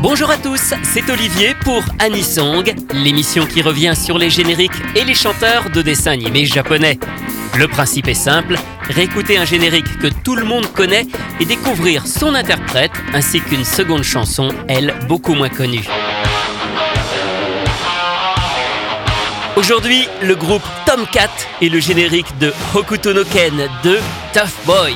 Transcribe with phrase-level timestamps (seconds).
[0.00, 5.14] Bonjour à tous, c'est Olivier pour Anisong, l'émission qui revient sur les génériques et les
[5.14, 7.00] chanteurs de dessins animés japonais.
[7.58, 8.54] Le principe est simple,
[8.88, 11.06] réécouter un générique que tout le monde connaît
[11.40, 15.84] et découvrir son interprète ainsi qu'une seconde chanson, elle, beaucoup moins connue.
[19.56, 21.30] Aujourd'hui, le groupe Tomcat
[21.60, 23.98] et le générique de Hokuto no Ken de
[24.32, 24.94] Tough Boy.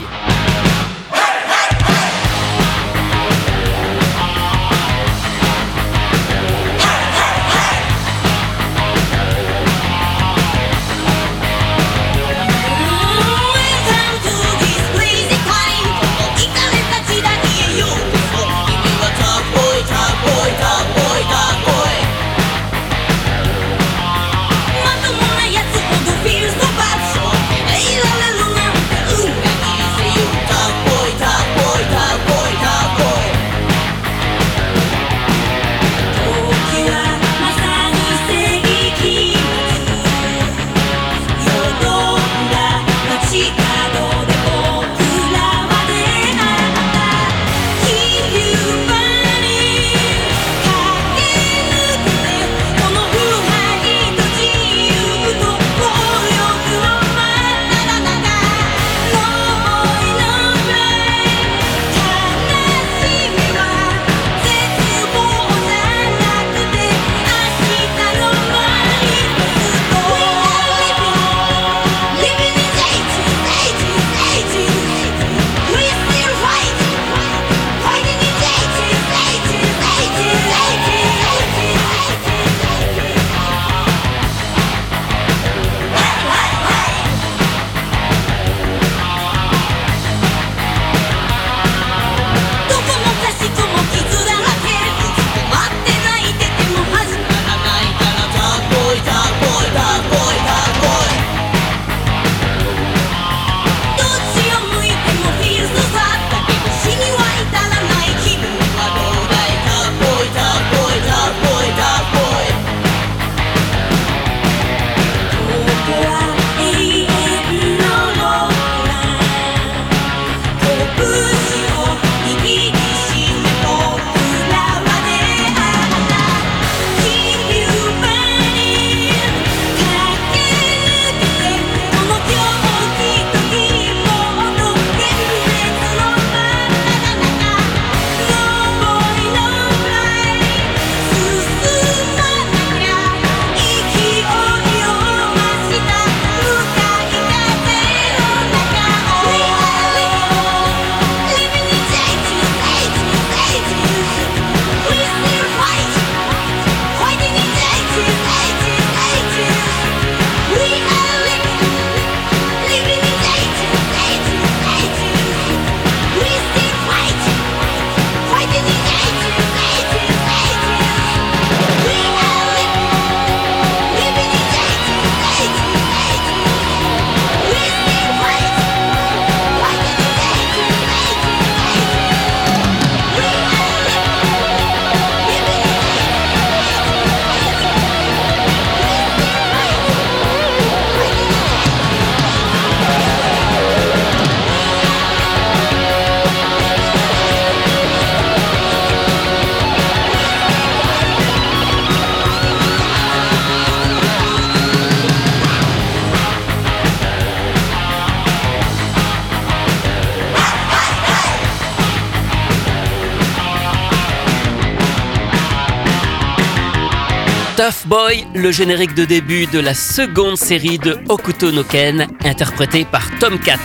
[217.63, 222.85] Tough Boy, le générique de début de la seconde série de Hokuto no Ken, interprété
[222.85, 223.61] par Tomcat.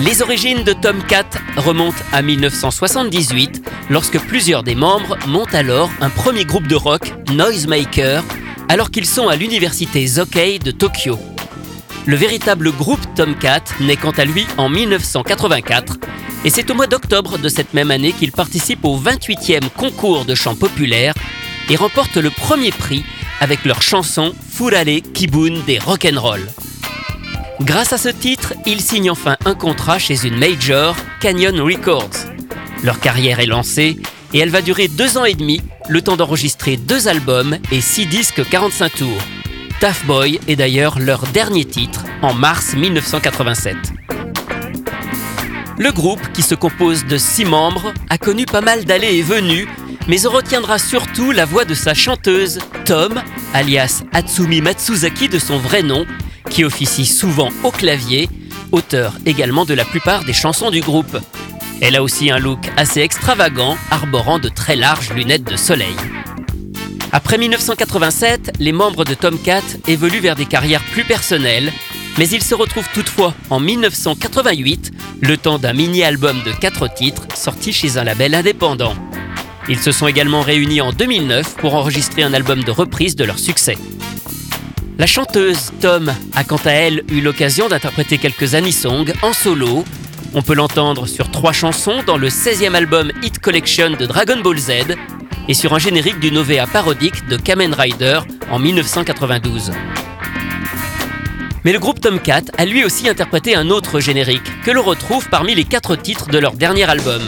[0.00, 6.44] Les origines de Tomcat remontent à 1978, lorsque plusieurs des membres montent alors un premier
[6.44, 8.24] groupe de rock, Noisemaker,
[8.68, 11.16] alors qu'ils sont à l'université Zokei de Tokyo.
[12.04, 15.98] Le véritable groupe Tomcat naît quant à lui en 1984,
[16.44, 20.34] et c'est au mois d'octobre de cette même année qu'il participe au 28e concours de
[20.34, 21.14] chant populaire
[21.68, 23.04] et remportent le premier prix
[23.40, 26.46] avec leur chanson Furale Kibun des rock'n'roll.
[27.60, 32.10] Grâce à ce titre, ils signent enfin un contrat chez une major, Canyon Records.
[32.82, 33.98] Leur carrière est lancée
[34.34, 38.06] et elle va durer deux ans et demi, le temps d'enregistrer deux albums et six
[38.06, 39.22] disques 45 tours.
[39.80, 43.76] Tough Boy est d'ailleurs leur dernier titre en mars 1987.
[45.78, 49.68] Le groupe, qui se compose de six membres, a connu pas mal d'allées et venues,
[50.08, 53.20] mais on retiendra surtout la voix de sa chanteuse, Tom,
[53.54, 56.06] alias Hatsumi Matsuzaki de son vrai nom,
[56.50, 58.28] qui officie souvent au clavier,
[58.72, 61.18] auteur également de la plupart des chansons du groupe.
[61.80, 65.96] Elle a aussi un look assez extravagant, arborant de très larges lunettes de soleil.
[67.12, 71.72] Après 1987, les membres de Tomcat évoluent vers des carrières plus personnelles,
[72.18, 77.72] mais ils se retrouvent toutefois en 1988, le temps d'un mini-album de 4 titres sorti
[77.72, 78.94] chez un label indépendant.
[79.68, 83.38] Ils se sont également réunis en 2009 pour enregistrer un album de reprise de leur
[83.38, 83.76] succès.
[84.98, 89.84] La chanteuse Tom a quant à elle eu l'occasion d'interpréter quelques anisongs en solo.
[90.34, 94.58] On peut l'entendre sur trois chansons dans le 16e album Hit Collection de Dragon Ball
[94.58, 94.70] Z
[95.48, 98.20] et sur un générique du Novea parodique de Kamen Rider
[98.50, 99.72] en 1992.
[101.64, 105.54] Mais le groupe Tomcat a lui aussi interprété un autre générique, que l'on retrouve parmi
[105.56, 107.22] les quatre titres de leur dernier album.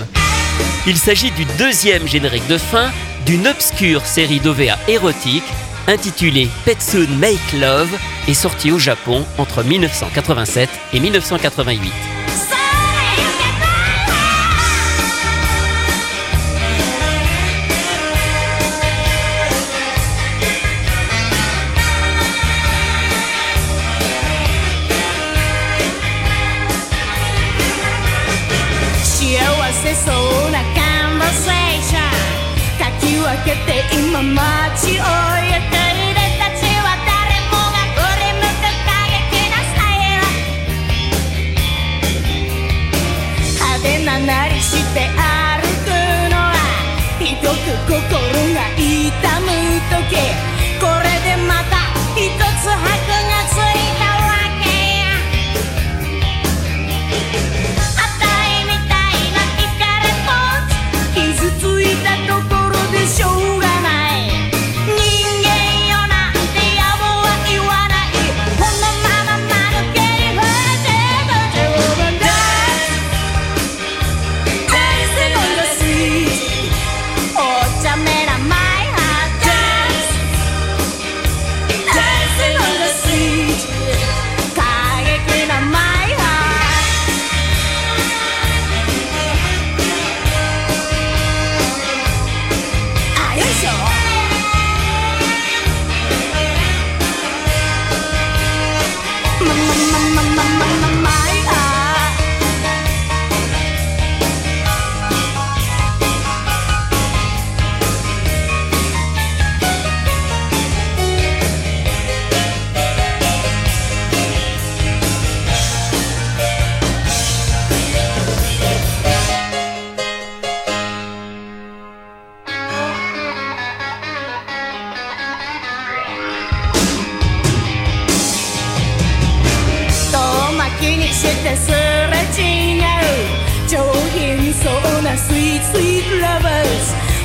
[0.87, 2.91] Il s'agit du deuxième générique de fin
[3.27, 5.45] d'une obscure série d'OVA érotique
[5.87, 7.91] intitulée Petsun Make Love
[8.27, 12.18] et sortie au Japon entre 1987 et 1988.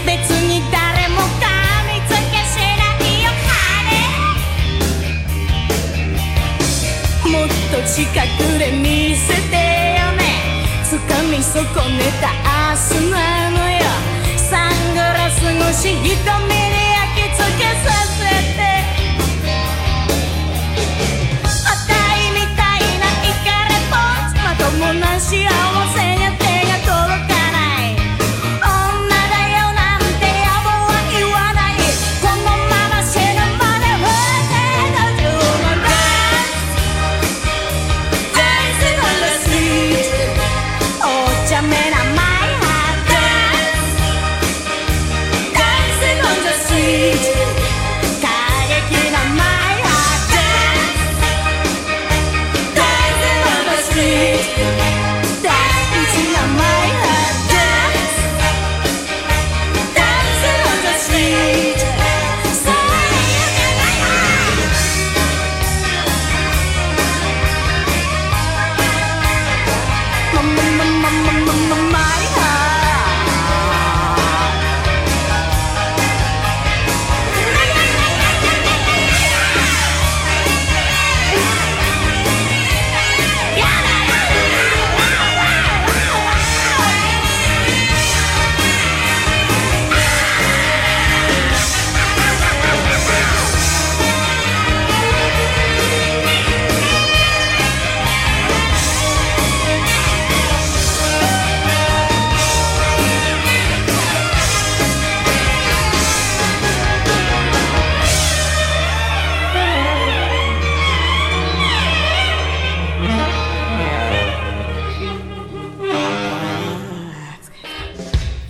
[0.06, 1.48] 別に誰も噛
[1.88, 3.32] みつけしないよ
[7.24, 9.56] 金もっと近くで見せて
[10.00, 10.22] よね。
[10.90, 12.28] 掴み損ねた
[12.68, 13.16] 明日な
[13.52, 13.82] のよ。
[14.38, 15.42] サングラス
[15.72, 18.20] 越し瞳に焼き付けさせ
[18.58, 18.63] て。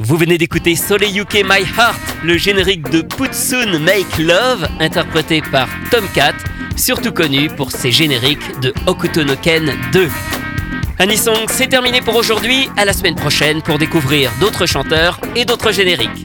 [0.05, 5.41] Vous venez d'écouter Soleil UK My Heart, le générique de Put Soon Make Love, interprété
[5.49, 6.33] par Tomcat,
[6.75, 10.09] surtout connu pour ses génériques de Hokuto no Ken 2.
[10.99, 12.67] Anisong, c'est terminé pour aujourd'hui.
[12.75, 16.22] À la semaine prochaine pour découvrir d'autres chanteurs et d'autres génériques.